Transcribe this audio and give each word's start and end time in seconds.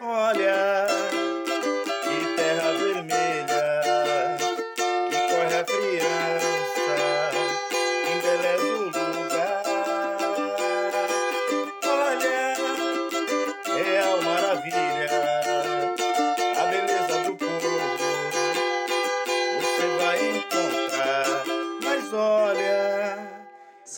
Olha, 0.00 0.36
que 0.36 0.57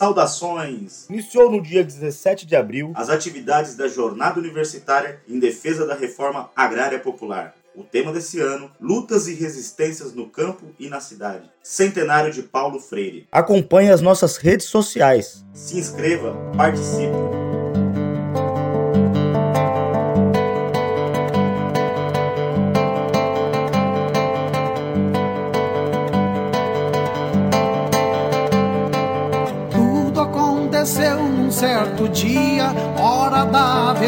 Saudações! 0.01 1.05
Iniciou 1.11 1.51
no 1.51 1.61
dia 1.61 1.83
17 1.83 2.47
de 2.47 2.55
abril 2.55 2.91
as 2.95 3.07
atividades 3.07 3.75
da 3.75 3.87
Jornada 3.87 4.39
Universitária 4.39 5.21
em 5.29 5.37
defesa 5.37 5.85
da 5.85 5.93
reforma 5.93 6.49
agrária 6.55 6.97
popular. 6.97 7.53
O 7.75 7.83
tema 7.83 8.11
desse 8.11 8.39
ano: 8.39 8.71
Lutas 8.81 9.27
e 9.27 9.35
resistências 9.35 10.11
no 10.11 10.27
campo 10.27 10.65
e 10.79 10.89
na 10.89 10.99
cidade. 10.99 11.51
Centenário 11.61 12.33
de 12.33 12.41
Paulo 12.41 12.79
Freire. 12.79 13.27
Acompanhe 13.31 13.91
as 13.91 14.01
nossas 14.01 14.37
redes 14.37 14.65
sociais. 14.65 15.45
Se 15.53 15.77
inscreva, 15.77 16.35
participe. 16.57 17.40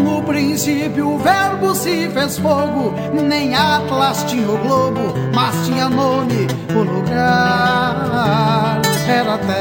No 0.03 0.21
princípio 0.23 1.15
o 1.15 1.17
verbo 1.17 1.73
se 1.73 2.07
fez 2.09 2.37
fogo, 2.37 2.93
nem 3.13 3.55
Atlas 3.55 4.23
tinha 4.25 4.47
o 4.49 4.57
globo, 4.59 5.13
mas 5.33 5.65
tinha 5.65 5.89
nome 5.89 6.47
o 6.75 6.83
lugar, 6.83 8.79
era 9.07 9.37
terra. 9.39 9.55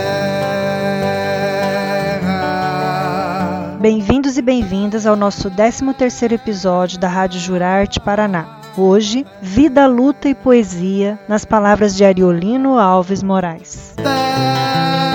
Bem-vindos 3.80 4.36
e 4.36 4.42
bem-vindas 4.42 5.06
ao 5.06 5.16
nosso 5.16 5.50
13º 5.50 6.32
episódio 6.32 6.98
da 6.98 7.08
Rádio 7.08 7.40
Jurarte 7.40 7.98
Paraná. 7.98 8.60
Hoje, 8.76 9.24
Vida, 9.40 9.86
Luta 9.86 10.28
e 10.28 10.34
Poesia, 10.34 11.18
nas 11.28 11.44
palavras 11.44 11.94
de 11.94 12.04
Ariolino 12.04 12.78
Alves 12.78 13.22
Moraes. 13.22 13.94
terra. 13.96 15.13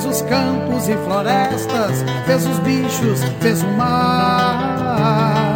Fez 0.00 0.04
os 0.06 0.22
campos 0.22 0.88
e 0.88 0.96
florestas, 1.04 2.04
fez 2.24 2.46
os 2.46 2.58
bichos, 2.60 3.20
fez 3.40 3.62
o 3.62 3.68
mar. 3.68 5.52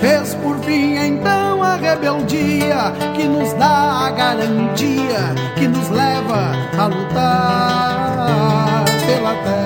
Fez 0.00 0.34
por 0.36 0.58
fim 0.60 0.96
então 0.96 1.62
a 1.62 1.76
rebeldia 1.76 2.92
que 3.16 3.24
nos 3.24 3.52
dá 3.54 4.06
a 4.06 4.10
garantia 4.10 5.34
que 5.56 5.66
nos 5.66 5.88
leva 5.88 6.52
a 6.78 6.86
lutar 6.86 8.84
pela 9.06 9.34
terra. 9.42 9.58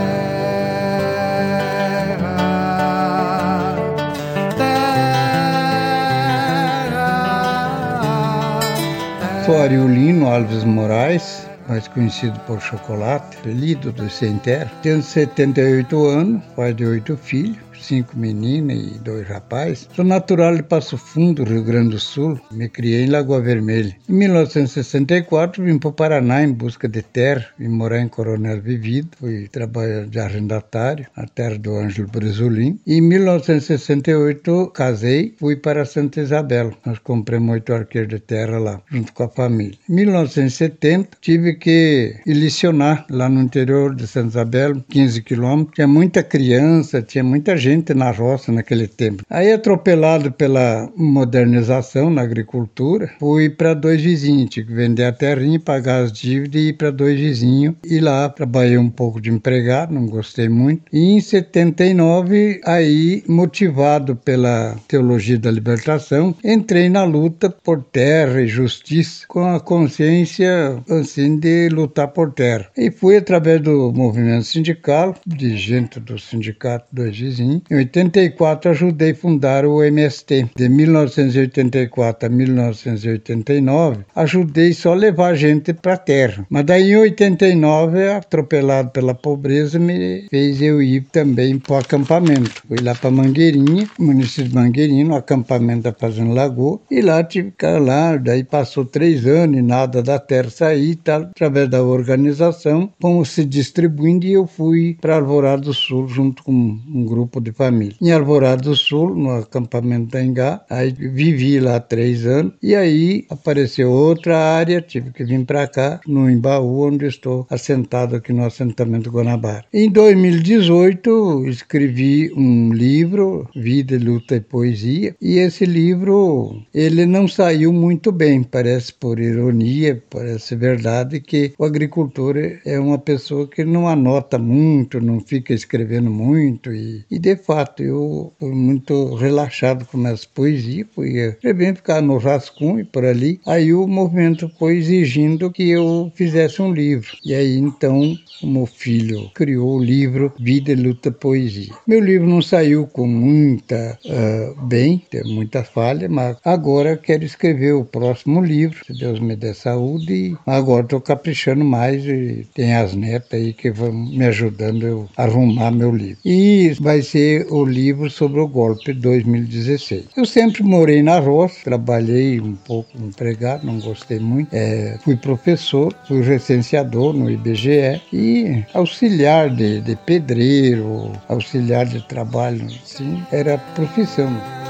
Sou 9.45 9.61
Ariolino 9.61 10.33
Alves 10.33 10.65
Moraes, 10.65 11.47
mais 11.69 11.89
conhecido 11.89 12.39
por 12.41 12.61
Chocolate, 12.61 13.39
apelido 13.39 13.93
do 13.93 14.09
Sem 14.11 14.39
Terra. 14.39 14.71
Tenho 14.83 15.03
78 15.03 16.07
anos, 16.07 16.43
pai 16.57 16.73
de 16.73 16.85
oito 16.85 17.17
filhos, 17.17 17.59
cinco 17.83 18.17
meninas 18.17 18.79
e 18.79 18.99
dois 18.99 19.27
rapazes. 19.27 19.89
Sou 19.95 20.05
natural 20.05 20.57
de 20.57 20.63
Passo 20.63 20.97
Fundo, 20.97 21.45
Rio 21.45 21.65
Grande 21.65 21.91
do 21.91 21.99
Sul. 21.99 22.41
Me 22.51 22.69
criei 22.69 23.05
em 23.05 23.11
Lagoa 23.11 23.41
Vermelha. 23.41 23.95
Em 24.09 24.13
1964 24.13 25.65
vim 25.65 25.79
para 25.79 25.89
o 25.89 25.93
Paraná 25.93 26.43
em 26.43 26.53
busca 26.53 26.89
de 26.89 27.03
terra. 27.03 27.47
Vim 27.59 27.69
morar 27.69 28.01
em 28.01 28.09
Coronel 28.09 28.61
Vivido. 28.61 29.09
Fui 29.19 29.49
trabalhar 29.49 30.07
de 30.07 30.19
arrendatário 30.19 31.07
na 31.17 31.27
terra 31.27 31.59
do 31.59 31.77
Ângelo 31.77 32.09
Bresolim. 32.09 32.79
Em 32.87 33.01
1968 33.01 34.71
casei, 34.75 35.35
fui 35.39 35.57
para 35.57 35.85
Santa 35.85 36.21
Isabel. 36.21 36.73
Nós 36.87 36.99
compramos 36.99 37.53
oito 37.55 37.73
arqueiros 37.73 38.09
de 38.09 38.21
terra 38.21 38.59
lá, 38.59 38.81
junto 38.91 39.13
com 39.13 39.25
a 39.25 39.29
família. 39.29 39.79
Em 39.89 39.95
1970 39.95 41.19
tive 41.21 41.55
que 41.55 42.17
licionar 42.27 43.07
lá 43.11 43.29
no 43.29 43.41
interior 43.41 43.95
de 43.95 44.07
Santa 44.07 44.29
Isabel, 44.29 44.83
15 44.89 45.23
quilômetros. 45.23 45.75
Tinha 45.75 45.89
muita 45.89 46.23
criança, 46.23 47.03
tinha 47.03 47.25
muita 47.25 47.57
gente 47.57 47.72
na 47.95 48.11
roça 48.11 48.53
naquele 48.53 48.87
tempo. 48.87 49.25
Aí, 49.29 49.53
atropelado 49.53 50.33
pela 50.33 50.91
modernização 50.97 52.11
na 52.11 52.23
agricultura, 52.23 53.11
fui 53.19 53.49
para 53.49 53.75
dois 53.75 54.01
vizinhos. 54.01 54.51
Tive 54.51 54.69
que 54.69 54.75
vender 54.75 55.05
a 55.05 55.13
terrinha, 55.13 55.59
pagar 55.59 56.03
as 56.03 56.13
dívidas 56.13 56.61
e 56.61 56.69
ir 56.69 56.73
para 56.75 56.91
dois 56.91 57.19
vizinhos. 57.19 57.75
E 57.85 58.01
lá 58.01 58.29
trabalhei 58.29 58.79
um 58.79 58.91
pouco 58.91 59.21
de 59.21 59.31
empregado, 59.31 59.95
não 59.95 60.07
gostei 60.07 60.49
muito. 60.49 60.83
E 60.93 61.13
em 61.13 61.21
79, 61.21 62.61
aí, 62.65 63.23
motivado 63.27 64.17
pela 64.17 64.77
teologia 64.87 65.39
da 65.39 65.51
libertação, 65.51 66.35
entrei 66.45 66.89
na 66.89 67.05
luta 67.05 67.51
por 67.51 67.83
terra 67.83 68.43
e 68.43 68.47
justiça, 68.47 69.25
com 69.29 69.45
a 69.45 69.61
consciência, 69.61 70.77
assim, 70.89 71.37
de 71.37 71.69
lutar 71.69 72.09
por 72.09 72.33
terra. 72.33 72.69
E 72.77 72.91
fui 72.91 73.17
através 73.17 73.61
do 73.61 73.93
movimento 73.93 74.45
sindical, 74.45 75.15
dirigente 75.27 76.01
do 76.01 76.19
sindicato 76.19 76.87
dois 76.93 77.17
vizinhos. 77.19 77.62
Em 77.71 77.77
84 77.77 78.71
ajudei 78.71 79.13
a 79.13 79.15
fundar 79.15 79.65
o 79.65 79.83
MST. 79.83 80.51
De 80.57 80.69
1984 80.69 82.27
a 82.27 82.31
1989, 82.31 84.05
ajudei 84.15 84.73
só 84.73 84.93
a 84.93 84.97
levar 84.97 85.35
gente 85.35 85.73
para 85.73 85.95
a 85.95 85.97
terra. 85.97 86.47
Mas 86.51 86.65
daí 86.65 86.93
em 86.93 86.97
89, 86.97 88.09
atropelado 88.09 88.91
pela 88.91 89.15
pobreza, 89.15 89.79
me 89.79 90.27
fez 90.29 90.61
eu 90.61 90.83
ir 90.83 91.07
também 91.13 91.59
para 91.59 91.75
o 91.75 91.79
acampamento. 91.79 92.63
Fui 92.67 92.79
lá 92.81 92.95
para 92.95 93.11
Mangueirinha, 93.11 93.89
município 93.99 94.51
de 94.51 94.55
Mangueirinha, 94.55 95.05
no 95.05 95.17
acampamento 95.17 95.83
da 95.83 95.93
Fazenda 95.93 96.33
Lagoa, 96.33 96.81
e 96.91 97.01
lá 97.01 97.23
tive 97.23 97.51
que 97.51 97.53
ficar 97.53 97.81
lá. 97.81 98.17
Daí 98.17 98.45
passou 98.45 98.85
três 98.85 99.27
anos 99.27 99.59
e 99.59 99.63
nada 99.63 100.03
da 100.03 100.19
terra 100.19 100.51
sair 100.51 100.97
tal. 100.97 101.23
Através 101.23 101.69
da 101.69 101.83
organização, 101.83 102.91
fomos 103.01 103.31
se 103.31 103.45
distribuindo 103.45 104.27
e 104.27 104.33
eu 104.33 104.47
fui 104.47 104.97
para 105.01 105.17
Alvorada 105.17 105.63
do 105.63 105.75
Sul 105.75 106.09
junto 106.09 106.43
com 106.43 106.53
um 106.53 107.05
grupo 107.05 107.41
de 107.41 107.52
família. 107.53 107.97
Em 108.01 108.13
Alvorada 108.13 108.63
do 108.63 108.77
Sul, 108.77 109.15
no 109.15 109.31
acampamento 109.31 110.11
da 110.11 110.23
Engá, 110.23 110.65
aí 110.69 110.93
vivi 110.93 111.59
lá 111.61 111.81
três 111.81 112.27
anos 112.27 112.53
e 112.63 112.75
aí 112.75 113.25
apareceu 113.31 113.91
outra 113.91 114.39
área, 114.39 114.81
tive 114.81 115.11
que 115.11 115.25
vir 115.25 115.45
para 115.45 115.67
cá, 115.67 116.01
no 116.07 116.31
Embaú, 116.31 116.89
onde 116.89 117.07
estou 117.07 117.47
assentado 117.51 118.17
aqui 118.17 118.33
no 118.33 118.45
assentamento 118.45 119.11
Guanabara. 119.11 119.65
Em 119.73 119.91
2018, 119.91 121.47
escrevi 121.49 122.33
um 122.37 122.73
livro, 122.73 123.49
Vida, 123.55 123.99
Luta 123.99 124.37
e 124.37 124.41
Poesia, 124.41 125.15
e 125.21 125.39
esse 125.39 125.65
livro, 125.65 126.63
ele 126.75 127.07
não 127.07 127.27
saiu 127.27 127.73
muito 127.73 128.13
bem, 128.13 128.43
parece 128.43 128.93
por 128.93 129.19
ironia, 129.19 130.03
parece 130.11 130.55
verdade 130.55 131.21
que 131.21 131.53
o 131.59 131.65
agricultor 131.65 132.37
é 132.65 132.79
uma 132.79 132.99
pessoa 132.99 133.49
que 133.49 133.65
não 133.65 133.89
anota 133.89 134.39
muito, 134.39 135.01
não 135.01 135.21
fica 135.21 135.53
escrevendo 135.53 136.11
muito 136.11 136.73
e, 136.73 137.05
e 137.11 137.19
de 137.19 137.37
fato 137.45 137.83
eu 137.83 138.33
fui 138.39 138.53
muito 138.53 139.15
relaxado 139.15 139.85
com 139.87 140.05
as 140.07 140.25
poesias, 140.25 140.87
fui 140.95 141.19
escrevendo, 141.19 141.77
ficar 141.77 142.03
no 142.03 142.19
rascunho 142.19 142.85
por 142.87 143.05
ali. 143.05 143.41
Aí 143.47 143.73
o 143.73 143.87
movimento 143.87 144.51
foi 144.59 144.77
exigindo 144.77 145.51
que 145.51 145.71
eu 145.71 146.13
fizesse 146.15 146.61
um 146.61 146.73
livro. 146.73 147.09
E 147.25 147.35
aí 147.35 147.57
então 147.59 148.17
o 148.43 148.47
meu 148.47 148.67
filho 148.67 149.31
criou 149.35 149.79
o 149.79 149.83
livro 149.83 150.33
Vida, 150.39 150.75
Luta, 150.75 151.11
Poesia. 151.11 151.73
Meu 151.87 152.01
livro 152.01 152.27
não 152.27 152.43
saiu 152.43 152.87
com 152.87 153.07
muita 153.07 153.99
uh, 154.05 154.67
bem, 154.67 155.03
tem 155.11 155.23
muita 155.25 155.63
falha, 155.63 156.09
mas 156.09 156.37
agora 156.45 156.97
quero 156.97 157.25
escrever 157.25 157.73
o 157.73 157.85
próximo 157.85 158.43
livro, 158.43 158.85
se 158.85 158.93
Deus 158.93 159.21
me 159.21 159.37
der 159.37 159.55
saúde. 159.55 160.13
E 160.13 160.37
agora 160.47 160.85
estou 160.85 161.01
caprichando 161.01 161.65
mais 161.65 162.05
e 162.05 162.47
tem 162.55 162.75
as 162.75 162.95
netas 162.95 163.33
aí 163.33 163.53
que 163.53 163.71
vão 163.71 163.93
me 163.93 164.25
ajudando 164.25 165.09
a 165.17 165.25
arrumar 165.25 165.71
meu 165.71 165.95
livro. 165.95 166.19
E 166.25 166.73
vai 166.81 167.03
ser 167.03 167.22
o 167.51 167.65
livro 167.65 168.11
sobre 168.11 168.41
o 168.41 168.49
golpe 168.49 168.93
de 168.93 169.01
2016. 169.01 170.05
Eu 170.17 170.25
sempre 170.25 170.63
morei 170.63 171.03
na 171.03 171.19
roça, 171.19 171.57
trabalhei 171.65 172.41
um 172.41 172.55
pouco 172.55 172.91
empregado, 172.99 173.67
não 173.67 173.79
gostei 173.79 174.19
muito. 174.19 174.53
É, 174.53 174.99
fui 175.03 175.17
professor, 175.17 175.95
fui 176.07 176.23
recenseador 176.23 177.13
no 177.13 177.31
IBGE 177.31 178.01
e 178.13 178.65
auxiliar 178.75 179.51
de, 179.51 179.81
de 179.81 179.97
pedreiro, 179.97 181.13
auxiliar 181.29 181.87
de 181.87 182.01
trabalho, 182.07 182.67
assim, 182.83 183.23
era 183.31 183.59
profissão. 183.75 184.62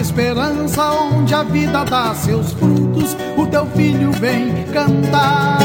Esperança 0.00 0.90
onde 0.92 1.34
a 1.34 1.42
vida 1.42 1.84
dá 1.84 2.14
seus 2.14 2.52
frutos, 2.52 3.16
o 3.36 3.46
teu 3.46 3.66
filho 3.66 4.10
vem 4.12 4.64
cantar. 4.72 5.58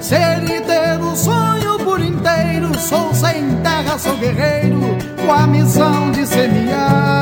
Ser 0.00 0.42
e 0.44 0.60
ter 0.62 0.98
o 1.00 1.14
sonho 1.14 1.78
por 1.78 2.00
inteiro, 2.00 2.78
sou 2.78 3.12
sem 3.12 3.56
terra, 3.62 3.98
sou 3.98 4.16
guerreiro, 4.16 4.80
com 5.24 5.32
a 5.32 5.46
missão 5.46 6.10
de 6.10 6.26
semear 6.26 7.15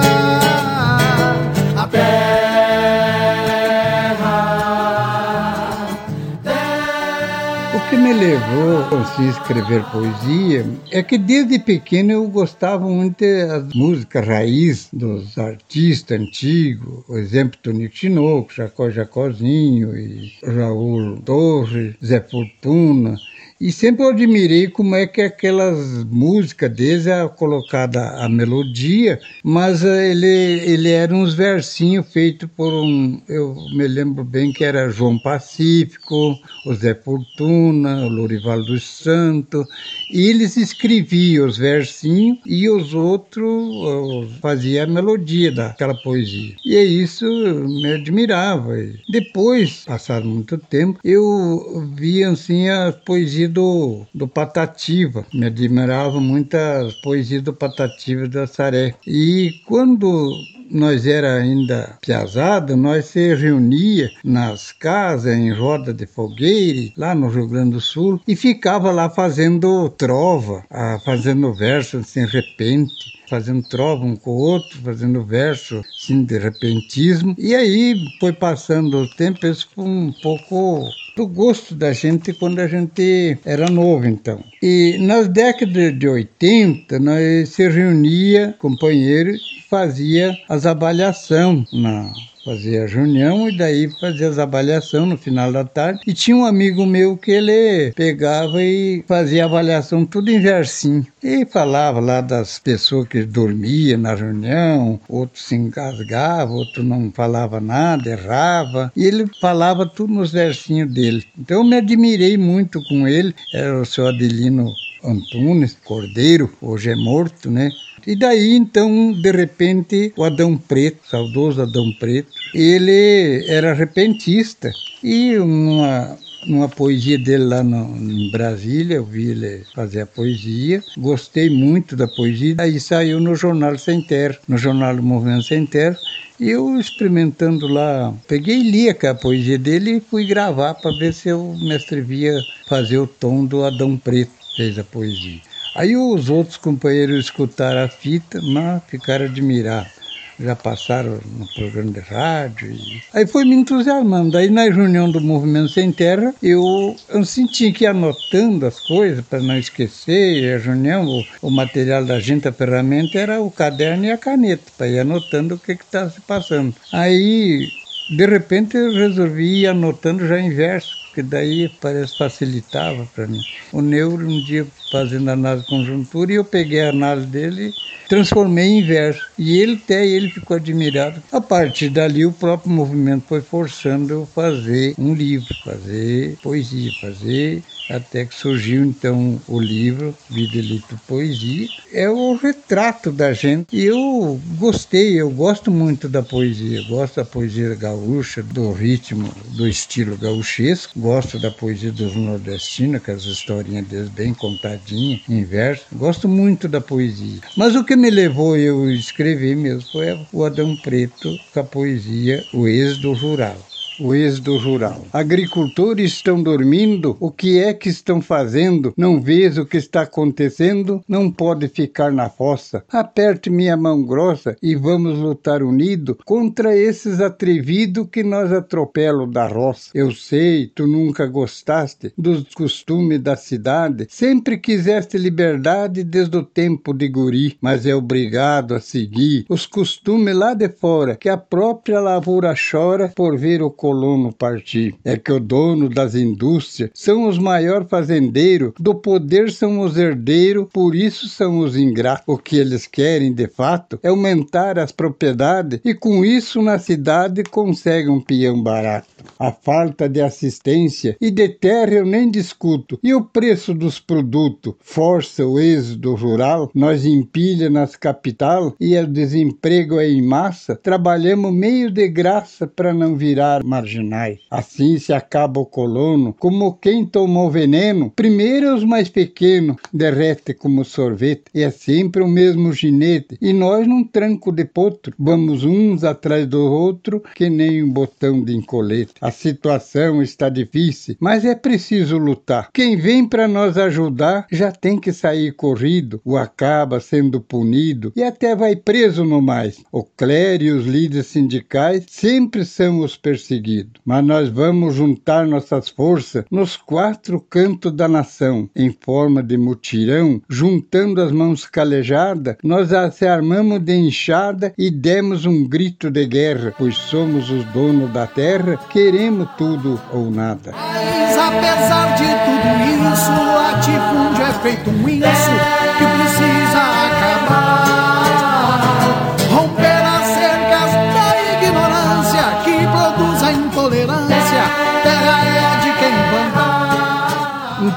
levou 8.34 8.98
a 8.98 9.28
escrever 9.28 9.84
poesia 9.92 10.66
é 10.90 11.04
que 11.04 11.16
desde 11.16 11.56
pequeno 11.56 12.10
eu 12.10 12.26
gostava 12.26 12.84
muito 12.84 13.20
das 13.20 13.72
músicas 13.72 14.26
raiz 14.26 14.88
dos 14.92 15.38
artistas 15.38 16.20
antigos, 16.20 17.04
por 17.06 17.16
exemplo, 17.16 17.60
Tonico 17.62 17.94
Tinoco, 17.94 18.52
Jacó 18.52 18.90
Jacozinho 18.90 19.96
e 19.96 20.32
Raul 20.44 21.20
Torres, 21.24 21.94
Zé 22.04 22.20
Fortuna. 22.20 23.16
E 23.64 23.72
sempre 23.72 24.04
eu 24.04 24.10
admirei 24.10 24.68
como 24.68 24.94
é 24.94 25.06
que 25.06 25.22
aquelas 25.22 26.04
músicas 26.04 26.70
deles 26.70 27.06
é 27.06 27.26
colocada 27.26 28.10
a 28.22 28.28
melodia, 28.28 29.18
mas 29.42 29.82
eh, 29.82 30.10
ele, 30.10 30.26
ele 30.26 30.90
era 30.90 31.14
uns 31.14 31.32
versinhos 31.32 32.06
feitos 32.12 32.46
por 32.54 32.70
um, 32.70 33.22
eu 33.26 33.56
me 33.74 33.88
lembro 33.88 34.22
bem 34.22 34.52
que 34.52 34.62
era 34.64 34.90
João 34.90 35.18
Pacífico, 35.18 36.38
o 36.66 36.74
Zé 36.74 36.94
Fortuna, 36.94 38.06
o 38.06 38.64
dos 38.64 38.84
Santos, 38.84 39.66
e 40.12 40.28
eles 40.28 40.58
escreviam 40.58 41.46
os 41.46 41.56
versinhos 41.56 42.40
e 42.44 42.68
os 42.68 42.92
outros 42.92 44.30
faziam 44.42 44.84
a 44.84 44.86
melodia 44.86 45.50
daquela 45.50 45.94
poesia. 45.94 46.54
E 46.66 46.76
é 46.76 46.84
isso 46.84 47.24
me 47.24 47.94
admirava. 47.94 48.74
Depois, 49.08 49.86
passado 49.86 50.26
muito 50.26 50.58
tempo, 50.58 50.98
eu 51.02 51.90
vi 51.96 52.22
assim 52.22 52.68
a 52.68 52.92
poesia 52.92 53.44
poesia 53.44 53.48
do, 53.54 54.04
do 54.12 54.26
Patativa. 54.26 55.24
Me 55.32 55.46
admirava 55.46 56.20
muito 56.20 56.54
a 56.56 56.88
poesia 57.02 57.40
do 57.40 57.52
Patativa 57.54 58.28
da 58.28 58.46
Saré. 58.46 58.94
E 59.06 59.62
quando 59.66 60.34
nós 60.70 61.06
era 61.06 61.34
ainda 61.36 61.96
piazada, 62.02 62.76
nós 62.76 63.06
se 63.06 63.34
reunia 63.34 64.10
nas 64.24 64.72
casas, 64.72 65.36
em 65.36 65.52
roda 65.52 65.94
de 65.94 66.06
fogueira, 66.06 66.92
lá 66.96 67.14
no 67.14 67.28
Rio 67.28 67.46
Grande 67.46 67.72
do 67.72 67.80
Sul, 67.80 68.20
e 68.26 68.34
ficava 68.34 68.90
lá 68.90 69.08
fazendo 69.08 69.88
trova, 69.90 70.64
fazendo 71.04 71.54
verso 71.54 71.98
assim, 71.98 72.26
repente 72.26 73.14
fazendo 73.34 73.62
trova 73.62 74.04
um 74.04 74.14
com 74.14 74.30
o 74.30 74.36
outro, 74.36 74.78
fazendo 74.80 75.24
verso 75.24 75.82
assim, 75.92 76.24
de 76.24 76.38
repentismo. 76.38 77.34
E 77.36 77.52
aí 77.52 77.96
foi 78.20 78.32
passando 78.32 78.98
o 78.98 79.08
tempo, 79.08 79.44
isso 79.44 79.68
foi 79.74 79.84
um 79.84 80.12
pouco 80.22 80.88
do 81.16 81.26
gosto 81.26 81.74
da 81.74 81.92
gente 81.92 82.32
quando 82.32 82.60
a 82.60 82.68
gente 82.68 83.36
era 83.44 83.68
novo, 83.68 84.06
então. 84.06 84.42
E 84.62 84.98
nas 85.00 85.26
décadas 85.26 85.98
de 85.98 86.08
80, 86.08 86.98
nós 87.00 87.48
se 87.48 87.68
reunia, 87.68 88.54
companheiros, 88.60 89.40
e 89.58 89.68
fazia 89.68 90.32
as 90.48 90.64
avaliações 90.64 91.66
na 91.72 92.12
fazia 92.44 92.84
a 92.84 92.86
reunião 92.86 93.48
e 93.48 93.56
daí 93.56 93.90
fazia 94.00 94.28
as 94.28 94.38
avaliações 94.38 95.08
no 95.08 95.16
final 95.16 95.50
da 95.50 95.64
tarde. 95.64 96.00
E 96.06 96.12
tinha 96.12 96.36
um 96.36 96.44
amigo 96.44 96.84
meu 96.84 97.16
que 97.16 97.30
ele 97.30 97.92
pegava 97.92 98.62
e 98.62 99.04
fazia 99.08 99.44
avaliação 99.44 100.04
tudo 100.04 100.30
em 100.30 100.40
versinho. 100.40 101.06
E 101.22 101.46
falava 101.46 102.00
lá 102.00 102.20
das 102.20 102.58
pessoas 102.58 103.08
que 103.08 103.24
dormiam 103.24 103.98
na 103.98 104.14
reunião, 104.14 105.00
outros 105.08 105.46
se 105.46 105.54
engasgavam, 105.54 106.56
outro 106.56 106.82
não 106.82 107.10
falava 107.10 107.60
nada, 107.60 108.10
errava. 108.10 108.92
E 108.94 109.04
ele 109.04 109.26
falava 109.40 109.86
tudo 109.86 110.12
nos 110.12 110.32
versinhos 110.32 110.92
dele. 110.92 111.24
Então 111.38 111.58
eu 111.58 111.64
me 111.64 111.76
admirei 111.76 112.36
muito 112.36 112.82
com 112.88 113.08
ele. 113.08 113.34
Era 113.54 113.80
o 113.80 113.86
seu 113.86 114.06
Adelino 114.06 114.70
Antunes 115.04 115.76
Cordeiro, 115.84 116.50
hoje 116.60 116.90
é 116.90 116.96
morto, 116.96 117.50
né? 117.50 117.70
E 118.06 118.16
daí, 118.16 118.54
então, 118.54 119.12
de 119.12 119.30
repente, 119.30 120.12
o 120.16 120.24
Adão 120.24 120.56
Preto, 120.56 121.06
saudoso 121.08 121.62
Adão 121.62 121.90
Preto, 121.92 122.28
ele 122.52 123.44
era 123.46 123.72
repentista. 123.72 124.72
E 125.02 125.36
uma, 125.38 126.18
numa 126.46 126.68
poesia 126.68 127.18
dele 127.18 127.44
lá 127.44 127.62
no, 127.62 127.96
em 127.96 128.30
Brasília, 128.30 128.96
eu 128.96 129.04
vi 129.04 129.30
ele 129.30 129.64
fazer 129.74 130.02
a 130.02 130.06
poesia, 130.06 130.82
gostei 130.98 131.48
muito 131.48 131.96
da 131.96 132.06
poesia, 132.06 132.56
aí 132.58 132.78
saiu 132.78 133.20
no 133.20 133.34
Jornal 133.34 133.78
Sem 133.78 134.00
Terra, 134.00 134.38
no 134.46 134.56
Jornal 134.58 134.96
do 134.96 135.02
Movimento 135.02 135.44
Sem 135.44 135.66
Terra, 135.66 135.98
e 136.38 136.50
eu 136.50 136.78
experimentando 136.78 137.68
lá, 137.68 138.12
peguei 138.26 138.58
e 138.58 138.70
li 138.70 138.88
a 138.90 139.14
poesia 139.14 139.58
dele 139.58 139.96
e 139.96 140.00
fui 140.00 140.26
gravar 140.26 140.74
para 140.74 140.96
ver 140.96 141.14
se 141.14 141.28
eu 141.28 141.56
me 141.60 141.74
atrevia 141.74 142.38
a 142.38 142.68
fazer 142.68 142.98
o 142.98 143.06
tom 143.06 143.44
do 143.44 143.64
Adão 143.64 143.96
Preto, 143.96 144.43
fez 144.56 144.78
a 144.78 144.84
poesia. 144.84 145.40
Aí 145.74 145.96
os 145.96 146.30
outros 146.30 146.56
companheiros 146.56 147.24
escutaram 147.24 147.82
a 147.82 147.88
fita, 147.88 148.40
mas 148.42 148.82
ficaram 148.86 149.24
admirados. 149.24 150.04
Já 150.38 150.56
passaram 150.56 151.20
no 151.24 151.46
programa 151.54 151.92
de 151.92 152.00
rádio. 152.00 152.72
E... 152.72 153.02
Aí 153.12 153.26
foi 153.26 153.44
me 153.44 153.54
entusiasmando. 153.54 154.36
Aí 154.36 154.50
na 154.50 154.64
reunião 154.64 155.10
do 155.10 155.20
Movimento 155.20 155.68
Sem 155.68 155.92
Terra, 155.92 156.34
eu, 156.42 156.96
eu 157.08 157.24
senti 157.24 157.70
que 157.70 157.86
anotando 157.86 158.66
as 158.66 158.80
coisas 158.80 159.24
para 159.24 159.40
não 159.40 159.56
esquecer. 159.56 160.56
A 160.56 160.58
reunião, 160.58 161.06
o, 161.06 161.24
o, 161.42 161.50
material 161.50 162.04
da 162.04 162.18
gente, 162.18 162.48
a 162.48 162.52
ferramenta, 162.52 163.16
era 163.16 163.40
o 163.40 163.50
caderno 163.50 164.06
e 164.06 164.10
a 164.10 164.18
caneta, 164.18 164.64
para 164.76 164.88
ir 164.88 164.98
anotando 164.98 165.54
o 165.54 165.58
que 165.58 165.72
estava 165.72 166.10
se 166.10 166.20
passando. 166.20 166.74
Aí, 166.92 167.68
de 168.08 168.26
repente, 168.26 168.76
eu 168.76 168.92
resolvi 168.92 169.62
ir 169.62 169.66
anotando 169.66 170.26
já 170.26 170.38
em 170.38 170.50
verso 170.50 170.98
porque 171.14 171.22
daí 171.22 171.68
parece 171.68 172.16
facilitava 172.16 173.06
para 173.06 173.28
mim. 173.28 173.44
O 173.72 173.80
Neuro, 173.80 174.28
um 174.28 174.40
dia 174.40 174.66
fazendo 174.90 175.30
análise 175.30 175.62
de 175.62 175.68
conjuntura, 175.68 176.32
e 176.32 176.34
eu 176.34 176.44
peguei 176.44 176.80
a 176.80 176.88
análise 176.90 177.28
dele 177.28 177.76
transformei 178.08 178.66
em 178.66 178.82
verso. 178.82 179.30
E 179.38 179.58
ele 179.58 179.74
até 179.74 180.06
ele 180.06 180.28
ficou 180.28 180.56
admirado. 180.56 181.22
A 181.30 181.40
partir 181.40 181.88
dali, 181.88 182.26
o 182.26 182.32
próprio 182.32 182.72
movimento 182.72 183.26
foi 183.28 183.42
forçando 183.42 184.12
eu 184.12 184.26
fazer 184.26 184.94
um 184.98 185.14
livro, 185.14 185.54
fazer 185.62 186.38
poesia, 186.40 186.92
fazer 187.00 187.64
até 187.88 188.24
que 188.24 188.34
surgiu 188.34 188.84
então 188.84 189.40
o 189.46 189.60
livro 189.60 190.14
Vida 190.28 190.58
Elito 190.58 190.98
Poesia. 191.06 191.68
É 191.92 192.08
o 192.08 192.34
retrato 192.34 193.12
da 193.12 193.32
gente. 193.32 193.76
E 193.76 193.84
eu 193.84 194.40
gostei, 194.58 195.20
eu 195.20 195.30
gosto 195.30 195.70
muito 195.70 196.08
da 196.08 196.22
poesia. 196.22 196.82
Gosto 196.88 197.16
da 197.16 197.24
poesia 197.24 197.74
gaúcha, 197.74 198.42
do 198.42 198.72
ritmo, 198.72 199.32
do 199.50 199.68
estilo 199.68 200.16
gauchesco. 200.16 200.98
Gosto 200.98 201.38
da 201.38 201.50
poesia 201.50 201.92
dos 201.92 202.14
nordestinos, 202.14 203.02
com 203.02 203.12
as 203.12 203.24
historinhas 203.24 203.86
deles 203.86 204.08
bem 204.08 204.34
contadinhas, 204.34 205.20
em 205.28 205.44
verso. 205.44 205.84
Gosto 205.92 206.28
muito 206.28 206.68
da 206.68 206.80
poesia. 206.80 207.40
Mas 207.56 207.74
o 207.74 207.84
que 207.84 207.96
me 207.96 208.10
levou 208.10 208.56
eu 208.56 208.90
escrever 208.90 209.56
mesmo 209.56 209.82
foi 209.92 210.18
o 210.32 210.44
Adão 210.44 210.76
Preto 210.76 211.38
com 211.52 211.60
a 211.60 211.64
poesia 211.64 212.44
O 212.52 212.66
Êxodo 212.66 213.12
Rural 213.12 213.56
o 213.98 214.14
êxodo 214.14 214.56
rural. 214.58 215.04
Agricultores 215.12 216.12
estão 216.12 216.42
dormindo, 216.42 217.16
o 217.20 217.30
que 217.30 217.58
é 217.58 217.72
que 217.72 217.88
estão 217.88 218.20
fazendo? 218.20 218.92
Não 218.96 219.20
vês 219.20 219.58
o 219.58 219.66
que 219.66 219.76
está 219.76 220.02
acontecendo? 220.02 221.02
Não 221.08 221.30
pode 221.30 221.68
ficar 221.68 222.12
na 222.12 222.28
fossa. 222.28 222.84
Aperte 222.90 223.50
minha 223.50 223.76
mão 223.76 224.02
grossa 224.02 224.56
e 224.62 224.74
vamos 224.74 225.18
lutar 225.18 225.62
unido 225.62 226.18
contra 226.24 226.76
esses 226.76 227.20
atrevidos 227.20 228.08
que 228.10 228.22
nós 228.22 228.52
atropelam 228.52 229.28
da 229.28 229.46
roça. 229.46 229.90
Eu 229.94 230.12
sei, 230.12 230.66
tu 230.66 230.86
nunca 230.86 231.26
gostaste 231.26 232.12
dos 232.16 232.44
costumes 232.54 233.20
da 233.20 233.36
cidade, 233.36 234.06
sempre 234.10 234.58
quiseste 234.58 235.16
liberdade 235.18 236.02
desde 236.02 236.36
o 236.36 236.42
tempo 236.42 236.92
de 236.92 237.08
guri, 237.08 237.56
mas 237.60 237.86
é 237.86 237.94
obrigado 237.94 238.74
a 238.74 238.80
seguir 238.80 239.44
os 239.48 239.66
costumes 239.66 240.34
lá 240.34 240.54
de 240.54 240.68
fora, 240.68 241.16
que 241.16 241.28
a 241.28 241.36
própria 241.36 242.00
lavoura 242.00 242.54
chora 242.54 243.12
por 243.14 243.36
ver 243.36 243.62
o 243.62 243.70
colono 243.84 244.32
partir. 244.32 244.94
É 245.04 245.18
que 245.18 245.30
o 245.30 245.38
dono 245.38 245.90
das 245.90 246.14
indústrias 246.14 246.90
são 246.94 247.28
os 247.28 247.38
maiores 247.38 247.86
fazendeiros, 247.86 248.72
do 248.80 248.94
poder 248.94 249.52
são 249.52 249.80
os 249.80 249.98
herdeiros, 249.98 250.68
por 250.72 250.94
isso 250.94 251.28
são 251.28 251.58
os 251.58 251.76
ingratos. 251.76 252.24
O 252.26 252.38
que 252.38 252.56
eles 252.56 252.86
querem, 252.86 253.30
de 253.30 253.46
fato, 253.46 253.98
é 254.02 254.08
aumentar 254.08 254.78
as 254.78 254.90
propriedades 254.90 255.80
e 255.84 255.92
com 255.92 256.24
isso 256.24 256.62
na 256.62 256.78
cidade 256.78 257.44
conseguem 257.44 258.10
um 258.10 258.22
peão 258.22 258.62
barato. 258.62 259.06
A 259.38 259.52
falta 259.52 260.08
de 260.08 260.22
assistência 260.22 261.14
e 261.20 261.30
de 261.30 261.50
terra 261.50 261.92
eu 261.92 262.06
nem 262.06 262.30
discuto. 262.30 262.98
E 263.02 263.12
o 263.12 263.22
preço 263.22 263.74
dos 263.74 264.00
produtos 264.00 264.74
força 264.80 265.46
o 265.46 265.60
êxodo 265.60 266.14
rural, 266.14 266.70
nós 266.74 267.04
empilha 267.04 267.68
nas 267.68 267.96
capital 267.96 268.74
e 268.80 268.96
o 268.96 269.06
desemprego 269.06 270.00
é 270.00 270.08
em 270.08 270.22
massa, 270.22 270.74
trabalhamos 270.74 271.52
meio 271.52 271.90
de 271.90 272.08
graça 272.08 272.66
para 272.66 272.94
não 272.94 273.14
virar 273.14 273.62
marginais. 273.74 274.38
Assim 274.50 274.98
se 274.98 275.12
acaba 275.12 275.60
o 275.60 275.66
colono, 275.66 276.32
como 276.32 276.74
quem 276.74 277.04
tomou 277.04 277.50
veneno, 277.50 278.12
primeiro 278.14 278.74
os 278.74 278.84
mais 278.84 279.08
pequenos, 279.08 279.76
derrete 279.92 280.54
como 280.54 280.84
sorvete, 280.84 281.44
e 281.52 281.62
é 281.62 281.70
sempre 281.70 282.22
o 282.22 282.28
mesmo 282.28 282.72
ginete, 282.72 283.36
e 283.40 283.52
nós 283.52 283.86
num 283.86 284.04
tranco 284.04 284.52
de 284.52 284.64
potro, 284.64 285.14
vamos 285.18 285.64
uns 285.64 286.04
atrás 286.04 286.46
do 286.46 286.60
outro, 286.60 287.22
que 287.34 287.50
nem 287.50 287.82
um 287.82 287.90
botão 287.90 288.42
de 288.42 288.54
encolete. 288.54 289.14
A 289.20 289.30
situação 289.30 290.22
está 290.22 290.48
difícil, 290.48 291.16
mas 291.18 291.44
é 291.44 291.54
preciso 291.54 292.16
lutar. 292.16 292.68
Quem 292.72 292.96
vem 292.96 293.26
para 293.26 293.48
nós 293.48 293.76
ajudar 293.76 294.46
já 294.50 294.70
tem 294.70 294.98
que 295.00 295.12
sair 295.12 295.52
corrido, 295.52 296.20
ou 296.24 296.36
acaba 296.36 297.00
sendo 297.00 297.40
punido, 297.40 298.12
e 298.14 298.22
até 298.22 298.54
vai 298.54 298.76
preso 298.76 299.24
no 299.24 299.42
mais. 299.42 299.82
O 299.90 300.04
clero 300.04 300.62
e 300.62 300.70
os 300.70 300.86
líderes 300.86 301.26
sindicais 301.26 302.04
sempre 302.08 302.64
são 302.64 303.00
os 303.00 303.16
perseguidos. 303.16 303.63
Mas 304.04 304.24
nós 304.24 304.48
vamos 304.48 304.94
juntar 304.94 305.46
nossas 305.46 305.88
forças 305.88 306.44
nos 306.50 306.76
quatro 306.76 307.40
cantos 307.40 307.92
da 307.92 308.06
nação, 308.06 308.68
em 308.74 308.90
forma 308.90 309.42
de 309.42 309.56
mutirão, 309.56 310.40
juntando 310.48 311.20
as 311.20 311.32
mãos 311.32 311.66
calejadas, 311.66 312.56
nós 312.62 312.90
se 313.14 313.26
armamos 313.26 313.80
de 313.80 313.94
enxada 313.94 314.72
e 314.76 314.90
demos 314.90 315.46
um 315.46 315.66
grito 315.66 316.10
de 316.10 316.26
guerra, 316.26 316.74
pois 316.76 316.96
somos 316.96 317.50
os 317.50 317.64
donos 317.66 318.12
da 318.12 318.26
terra, 318.26 318.76
queremos 318.90 319.48
tudo 319.56 320.00
ou 320.12 320.30
nada. 320.30 320.72
Mas 320.72 321.36
apesar 321.36 322.14
de 322.16 322.24
tudo 322.44 322.64
isso, 323.12 323.30
latifúndio 323.30 324.44
é 324.44 324.52
feito 324.62 324.90
um 324.90 325.08
isso 325.08 325.83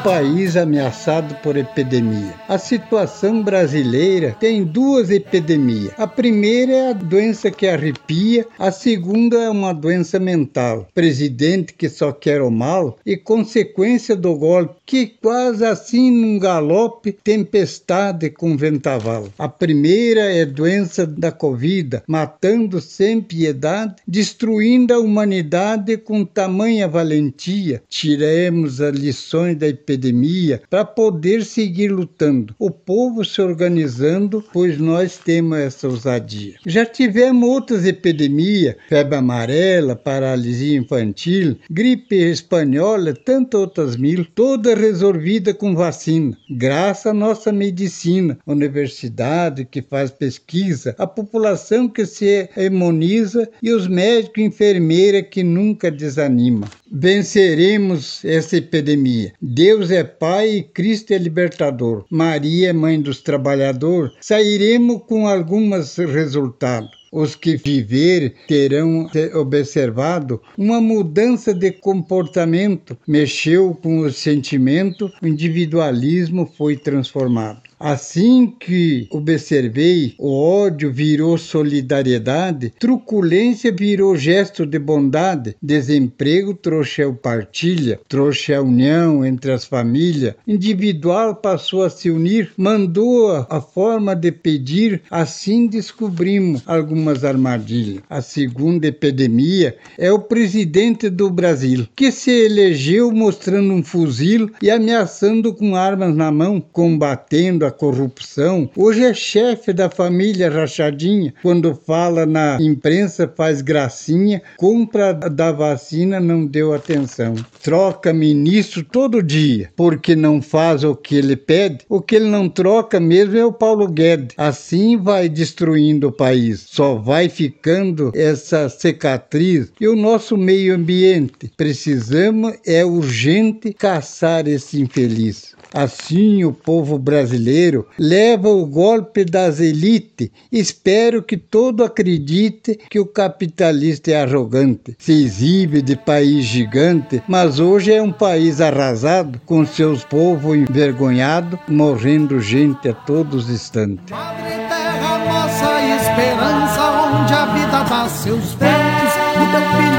país 0.03 0.55
ameaçado 0.55 1.35
por 1.35 1.57
epidemia. 1.57 2.33
A 2.47 2.57
situação 2.57 3.41
brasileira 3.41 4.35
tem 4.39 4.63
duas 4.63 5.09
epidemias. 5.09 5.93
A 5.97 6.05
primeira 6.07 6.71
é 6.71 6.89
a 6.89 6.93
doença 6.93 7.49
que 7.49 7.67
arrepia, 7.67 8.45
a 8.59 8.71
segunda 8.71 9.37
é 9.37 9.49
uma 9.49 9.73
doença 9.73 10.19
mental. 10.19 10.87
Presidente 10.93 11.73
que 11.73 11.89
só 11.89 12.11
quer 12.11 12.41
o 12.41 12.51
mal 12.51 12.97
e 13.05 13.17
consequência 13.17 14.15
do 14.15 14.35
golpe 14.35 14.75
que 14.85 15.07
quase 15.07 15.65
assim 15.65 16.11
num 16.11 16.39
galope, 16.39 17.11
tempestade 17.11 18.29
com 18.29 18.55
vendaval. 18.55 19.27
A 19.37 19.49
primeira 19.49 20.21
é 20.21 20.45
doença 20.45 21.05
da 21.05 21.31
Covid, 21.31 22.03
matando 22.07 22.79
sem 22.79 23.21
piedade, 23.21 23.95
destruindo 24.07 24.93
a 24.93 24.99
humanidade 24.99 25.97
com 25.97 26.23
tamanha 26.23 26.87
valentia. 26.87 27.81
Tiremos 27.89 28.79
as 28.79 28.95
lições 28.95 29.57
da 29.57 29.67
epidemia 29.67 29.86
epidemia 29.87 30.61
para 30.69 30.83
poder 30.83 31.45
seguir 31.45 31.89
lutando. 31.89 32.53
O 32.59 32.69
povo 32.69 33.23
se 33.23 33.41
organizando, 33.41 34.43
pois 34.51 34.77
nós 34.77 35.17
temos 35.17 35.57
essa 35.57 35.87
ousadia. 35.87 36.55
Já 36.65 36.85
tivemos 36.85 37.47
outras 37.47 37.85
epidemias, 37.85 38.75
febre 38.89 39.15
amarela, 39.15 39.95
paralisia 39.95 40.77
infantil, 40.77 41.57
gripe 41.69 42.15
espanhola, 42.15 43.13
tantas 43.13 43.59
outras 43.59 43.95
mil, 43.95 44.25
toda 44.35 44.75
resolvida 44.75 45.53
com 45.53 45.73
vacina, 45.73 46.37
graças 46.49 47.07
à 47.07 47.13
nossa 47.13 47.51
medicina, 47.51 48.37
universidade 48.45 49.65
que 49.65 49.81
faz 49.81 50.11
pesquisa, 50.11 50.95
a 50.97 51.07
população 51.07 51.87
que 51.87 52.05
se 52.05 52.49
imuniza 52.57 53.49
e 53.61 53.71
os 53.71 53.87
médicos 53.87 54.43
e 54.43 54.45
enfermeiras 54.47 55.25
que 55.29 55.43
nunca 55.43 55.89
desanimam. 55.89 56.67
Venceremos 56.91 58.23
essa 58.23 58.57
epidemia. 58.57 59.33
Deus 59.41 59.91
é 59.91 60.03
Pai 60.03 60.49
e 60.49 60.63
Cristo 60.63 61.13
é 61.13 61.17
libertador. 61.17 62.05
Maria 62.09 62.69
é 62.69 62.73
mãe 62.73 63.01
dos 63.01 63.21
trabalhadores. 63.21 64.13
Sairemos 64.21 65.01
com 65.07 65.27
alguns 65.27 65.97
resultados. 65.97 66.91
Os 67.11 67.35
que 67.35 67.55
viver 67.55 68.35
terão 68.47 69.09
observado 69.33 70.41
uma 70.57 70.81
mudança 70.81 71.53
de 71.53 71.71
comportamento, 71.71 72.97
mexeu 73.07 73.73
com 73.73 73.99
o 73.99 74.11
sentimento, 74.11 75.11
o 75.21 75.27
individualismo 75.27 76.45
foi 76.57 76.75
transformado. 76.75 77.66
Assim 77.79 78.47
que 78.59 79.07
observei, 79.11 80.15
o 80.17 80.33
ódio 80.33 80.91
virou 80.91 81.37
solidariedade, 81.37 82.73
truculência 82.79 83.71
virou 83.71 84.15
gesto 84.15 84.65
de 84.65 84.79
bondade, 84.79 85.55
desemprego 85.61 86.55
trouxe 86.55 87.03
a 87.03 87.13
partilha, 87.13 87.99
trouxe 88.07 88.51
a 88.51 88.63
união 88.63 89.23
entre 89.23 89.51
as 89.51 89.63
famílias, 89.63 90.33
individual 90.47 91.35
passou 91.35 91.83
a 91.83 91.89
se 91.89 92.09
unir, 92.09 92.51
mandou 92.57 93.45
a 93.47 93.61
forma 93.61 94.15
de 94.15 94.31
pedir, 94.31 95.03
assim 95.11 95.67
descobrimos 95.67 96.63
algumas 96.65 97.23
armadilhas. 97.23 98.01
A 98.09 98.21
segunda 98.21 98.87
epidemia 98.87 99.77
é 99.99 100.11
o 100.11 100.17
presidente 100.17 101.11
do 101.11 101.29
Brasil, 101.29 101.87
que 101.95 102.11
se 102.11 102.31
elegeu 102.31 103.11
mostrando 103.11 103.71
um 103.71 103.83
fuzil 103.83 104.49
e 104.63 104.71
ameaçando 104.71 105.53
com 105.53 105.75
armas 105.75 106.15
na 106.15 106.31
mão, 106.31 106.59
combatendo 106.59 107.66
corrupção. 107.71 108.69
Hoje 108.75 109.03
é 109.03 109.13
chefe 109.13 109.73
da 109.73 109.89
família 109.89 110.49
rachadinha. 110.49 111.33
Quando 111.41 111.75
fala 111.75 112.25
na 112.25 112.57
imprensa, 112.61 113.31
faz 113.35 113.61
gracinha. 113.61 114.41
Compra 114.57 115.13
da 115.13 115.51
vacina, 115.51 116.19
não 116.19 116.45
deu 116.45 116.73
atenção. 116.73 117.35
Troca 117.61 118.13
ministro 118.13 118.83
todo 118.83 119.23
dia, 119.23 119.69
porque 119.75 120.15
não 120.15 120.41
faz 120.41 120.83
o 120.83 120.95
que 120.95 121.15
ele 121.15 121.35
pede. 121.35 121.79
O 121.89 122.01
que 122.01 122.15
ele 122.15 122.29
não 122.29 122.49
troca 122.49 122.99
mesmo 122.99 123.37
é 123.37 123.45
o 123.45 123.53
Paulo 123.53 123.87
Guedes. 123.87 124.35
Assim 124.37 124.97
vai 124.97 125.29
destruindo 125.29 126.07
o 126.07 126.11
país. 126.11 126.65
Só 126.67 126.95
vai 126.95 127.29
ficando 127.29 128.11
essa 128.15 128.69
cicatriz. 128.69 129.71
E 129.79 129.87
o 129.87 129.95
nosso 129.95 130.37
meio 130.37 130.75
ambiente. 130.75 131.51
Precisamos, 131.55 132.53
é 132.65 132.85
urgente, 132.85 133.73
caçar 133.73 134.47
esse 134.47 134.81
infeliz. 134.81 135.56
Assim, 135.73 136.43
o 136.43 136.51
povo 136.51 136.97
brasileiro 136.97 137.87
leva 137.97 138.49
o 138.49 138.65
golpe 138.65 139.23
das 139.25 139.59
elites. 139.59 140.29
Espero 140.51 141.21
que 141.21 141.37
todo 141.37 141.83
acredite 141.83 142.79
que 142.89 142.99
o 142.99 143.05
capitalista 143.05 144.11
é 144.11 144.21
arrogante, 144.21 144.95
se 144.97 145.11
exibe 145.11 145.81
de 145.81 145.95
país 145.95 146.45
gigante, 146.45 147.21
mas 147.27 147.59
hoje 147.59 147.91
é 147.93 148.01
um 148.01 148.11
país 148.11 148.61
arrasado, 148.61 149.41
com 149.45 149.65
seus 149.65 150.03
povos 150.03 150.57
envergonhados, 150.57 151.59
morrendo 151.67 152.39
gente 152.39 152.87
a 152.89 152.93
todos 152.93 153.49
instantes. 153.49 154.09
Madre 154.09 154.49
Terra, 154.69 155.17
nossa 155.25 155.81
esperança, 155.95 156.81
onde 157.21 157.33
a 157.33 157.45
vida 157.53 157.83
dá 157.83 158.09
seus 158.09 158.53
ventos, 158.53 159.13
o 159.35 159.51
teu 159.51 159.61
filho 159.81 159.96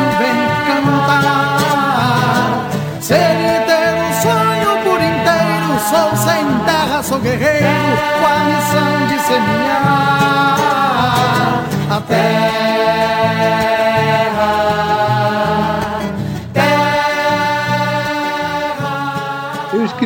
semear 12.08 12.67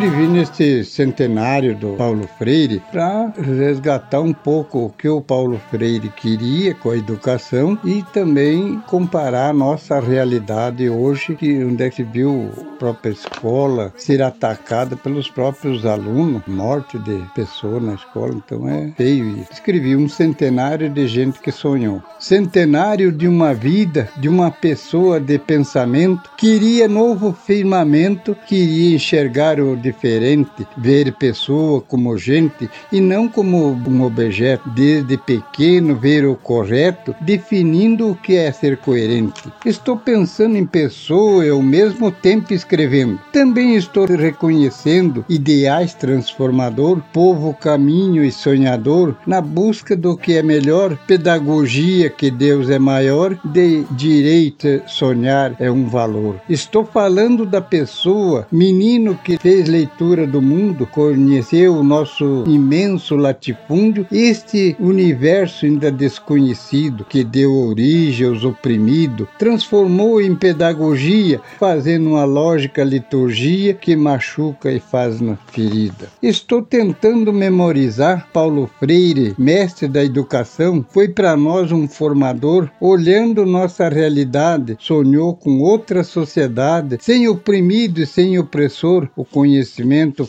escrevi 0.03 0.27
neste 0.27 0.85
centenário 0.85 1.77
do 1.77 1.95
Paulo 1.95 2.29
Freire 2.37 2.83
para 2.91 3.33
resgatar 3.37 4.21
um 4.21 4.33
pouco 4.33 4.87
o 4.87 4.91
que 4.91 5.09
o 5.09 5.21
Paulo 5.21 5.61
Freire 5.71 6.09
queria 6.09 6.75
com 6.75 6.91
a 6.91 6.97
educação 6.97 7.79
e 7.85 8.03
também 8.13 8.83
comparar 8.89 9.51
a 9.51 9.53
nossa 9.53 10.01
realidade 10.01 10.91
hoje, 10.91 11.37
que 11.37 11.63
onde 11.63 11.85
é 11.85 11.91
que 11.91 12.03
viu 12.03 12.51
a 12.61 12.79
própria 12.79 13.13
escola 13.13 13.93
ser 13.97 14.23
atacada 14.23 14.97
pelos 14.97 15.31
próprios 15.31 15.87
alunos, 15.87 16.43
morte 16.49 16.99
de 16.99 17.23
pessoas 17.33 17.81
na 17.81 17.95
escola, 17.95 18.35
então 18.35 18.69
é 18.69 18.91
feio 18.97 19.29
isso. 19.39 19.53
Escrevi 19.53 19.95
um 19.95 20.09
centenário 20.09 20.91
de 20.91 21.07
gente 21.07 21.39
que 21.39 21.53
sonhou. 21.53 22.03
Centenário 22.19 23.13
de 23.13 23.29
uma 23.29 23.55
vida, 23.55 24.09
de 24.17 24.29
uma 24.29 24.51
pessoa 24.51 25.21
de 25.21 25.39
pensamento, 25.39 26.29
queria 26.37 26.89
novo 26.89 27.33
firmamento, 27.33 28.37
queria 28.49 28.97
enxergar 28.97 29.61
o 29.61 29.77
de 29.77 29.92
diferente, 29.93 30.67
ver 30.77 31.13
pessoa 31.13 31.81
como 31.81 32.17
gente 32.17 32.69
e 32.91 33.01
não 33.01 33.29
como 33.29 33.73
um 33.87 34.03
objeto. 34.03 34.69
Desde 34.71 35.19
pequeno, 35.19 35.95
ver 35.95 36.27
o 36.27 36.35
correto, 36.35 37.15
definindo 37.21 38.11
o 38.11 38.15
que 38.15 38.37
é 38.37 38.51
ser 38.51 38.79
coerente. 38.79 39.53
Estou 39.65 39.97
pensando 39.97 40.57
em 40.57 40.65
pessoa 40.67 41.45
e 41.45 41.51
ao 41.51 41.63
mesmo 41.63 42.11
tempo 42.11 42.55
escrevendo. 42.55 43.21
Também 43.33 43.77
estou 43.77 44.07
reconhecendo 44.07 45.25
ideais 45.29 45.95
transformador, 45.95 47.01
povo 47.13 47.53
caminho 47.55 48.25
e 48.25 48.33
sonhador, 48.33 49.15
na 49.27 49.41
busca 49.41 49.95
do 49.95 50.17
que 50.17 50.35
é 50.35 50.43
melhor, 50.43 50.97
pedagogia 51.07 52.09
que 52.09 52.31
Deus 52.31 52.71
é 52.71 52.79
maior, 52.79 53.39
de 53.45 53.85
direito 53.91 54.83
sonhar 54.87 55.55
é 55.59 55.71
um 55.71 55.87
valor. 55.87 56.41
Estou 56.49 56.85
falando 56.85 57.45
da 57.45 57.61
pessoa, 57.61 58.47
menino 58.51 59.19
que 59.23 59.37
fez 59.37 59.69
leitura 59.69 59.82
do 60.31 60.41
mundo, 60.41 60.87
conheceu 60.87 61.77
o 61.77 61.83
nosso 61.83 62.45
imenso 62.47 63.17
latifúndio, 63.17 64.07
este 64.11 64.77
universo 64.79 65.67
ainda 65.67 65.91
desconhecido 65.91 67.05
que 67.05 67.25
deu 67.25 67.53
origem 67.53 68.27
aos 68.27 68.45
oprimidos, 68.45 69.27
transformou 69.39 70.21
em 70.21 70.35
pedagogia, 70.35 71.41
fazendo 71.59 72.11
uma 72.11 72.25
lógica 72.25 72.85
liturgia 72.85 73.75
que 73.75 73.97
machuca 73.97 74.71
e 74.71 74.81
faz 74.81 75.21
na 75.21 75.37
ferida. 75.37 76.09
Estou 76.23 76.63
tentando 76.63 77.33
memorizar 77.33 78.29
Paulo 78.33 78.71
Freire, 78.79 79.35
mestre 79.39 79.89
da 79.89 80.05
educação, 80.05 80.85
foi 80.89 81.09
para 81.09 81.37
nós 81.37 81.73
um 81.73 81.89
formador, 81.89 82.69
olhando 82.81 83.47
nossa 83.47 83.89
realidade, 83.89 84.77
sonhou 84.79 85.35
com 85.35 85.61
outra 85.61 86.05
sociedade, 86.05 86.99
sem 87.01 87.29
oprimido 87.29 88.01
e 88.01 88.07
sem 88.07 88.39
opressor, 88.39 89.09
o 89.17 89.25
conhecimento 89.25 89.72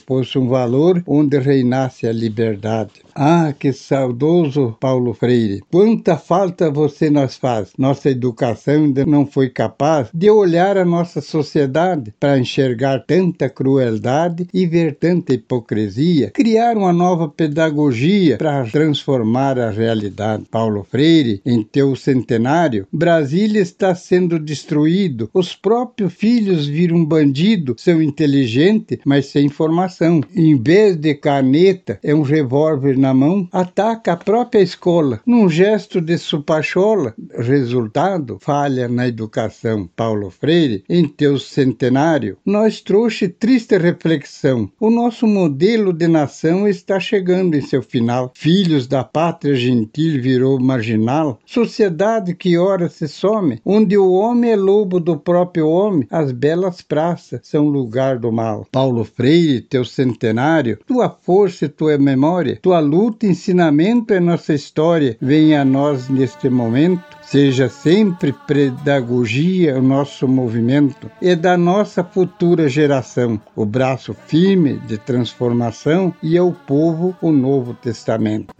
fosse 0.06 0.38
um 0.38 0.48
valor 0.48 1.04
onde 1.08 1.38
reinasse 1.40 2.08
a 2.08 2.12
liberdade. 2.12 3.04
Ah, 3.16 3.54
que 3.58 3.72
saudoso 3.72 4.76
Paulo 4.80 5.14
Freire! 5.14 5.62
Quanta 5.72 6.18
falta 6.18 6.72
você 6.72 7.12
nos 7.12 7.38
faz! 7.38 7.72
Nossa 7.78 8.10
educação 8.10 8.74
ainda 8.74 9.06
não 9.06 9.28
foi 9.28 9.50
capaz 9.50 10.08
de 10.12 10.30
olhar 10.32 10.78
a 10.78 10.86
nossa 10.86 11.22
sociedade 11.22 12.14
para 12.20 12.40
enxergar 12.40 13.04
tanta 13.06 13.50
crueldade 13.50 14.48
e 14.52 14.66
ver 14.66 14.96
tanta 14.96 15.34
hipocrisia, 15.34 16.32
criar 16.32 16.76
uma 16.76 16.92
nova 16.92 17.30
pedagogia 17.30 18.38
para 18.38 18.64
transformar 18.66 19.60
a 19.60 19.70
realidade. 19.70 20.46
Paulo 20.50 20.86
Freire, 20.90 21.42
em 21.46 21.62
teu 21.62 21.96
centenário, 21.96 22.88
Brasília 22.92 23.62
está 23.62 23.94
sendo 23.94 24.40
destruído, 24.40 25.30
os 25.34 25.56
próprios 25.56 26.14
filhos 26.14 26.66
viram 26.66 27.06
bandido, 27.06 27.76
são 27.78 28.02
inteligentes, 28.02 28.98
mas 29.06 29.28
sem 29.34 29.50
formação. 29.50 30.22
Em 30.36 30.56
vez 30.62 30.96
de 30.96 31.16
caneta, 31.16 32.00
é 32.04 32.13
um 32.13 32.22
revólver 32.22 32.96
na 32.96 33.16
mão, 33.16 33.48
ataca 33.52 34.13
a 34.13 34.18
própria 34.18 34.62
escola, 34.62 35.20
num 35.25 35.50
gesto 35.50 36.00
de 36.00 36.20
supachola. 36.20 37.16
Resultado, 37.36 38.38
falha 38.40 38.88
na 38.88 39.08
educação. 39.08 39.90
Paulo 39.96 40.30
Freire, 40.30 40.84
em 40.88 41.08
teu 41.08 41.40
centenário, 41.40 42.38
nós 42.46 42.80
trouxe 42.80 43.28
triste 43.28 43.75
reflexão. 43.75 44.70
O 44.80 44.92
nosso 44.92 45.25
modelo 45.25 45.92
de 45.92 46.08
nação 46.08 46.68
está 46.68 47.00
chegando 47.00 47.56
em 47.56 47.62
seu 47.62 47.82
final. 47.82 48.32
Filhos 48.36 48.86
da 48.86 49.04
pátria 49.04 49.56
gentil 49.56 50.22
virou 50.22 50.60
marginal. 50.60 51.40
Sociedade 51.44 52.36
que 52.36 52.56
ora 52.56 52.88
se 52.88 53.08
some, 53.08 53.60
onde 53.66 53.98
o 53.98 54.12
homem 54.12 54.52
é 54.52 54.56
lobo 54.56 55.00
do 55.00 55.18
próprio 55.18 55.68
homem, 55.68 56.08
as 56.12 56.32
belas 56.32 56.84
praças 56.84 57.40
são 57.44 57.68
lugar 57.68 58.20
do 58.20 58.32
mal. 58.32 58.68
Paulo 58.72 59.04
Freire, 59.15 59.62
teu 59.62 59.86
centenário, 59.86 60.79
tua 60.86 61.10
força 61.10 61.65
e 61.65 61.70
tua 61.70 61.98
memória, 61.98 62.60
tua 62.62 62.79
luta 62.79 63.25
ensinamento 63.25 64.13
é 64.13 64.20
nossa 64.20 64.53
história. 64.53 65.17
Venha 65.22 65.62
a 65.62 65.65
nós 65.65 66.10
neste 66.10 66.50
momento 66.50 67.13
seja 67.24 67.70
sempre 67.70 68.32
pedagogia 68.32 69.77
o 69.77 69.82
nosso 69.82 70.27
movimento 70.27 71.10
e 71.22 71.36
da 71.36 71.58
nossa 71.58 72.03
futura 72.03 72.70
geração, 72.70 73.41
o 73.55 73.65
braço 73.65 74.13
firme 74.13 74.77
de 74.86 74.98
transformação 74.98 76.13
e 76.22 76.38
ao 76.38 76.51
povo 76.51 77.15
o 77.22 77.32
Novo 77.32 77.74
Testamento. 77.74 78.53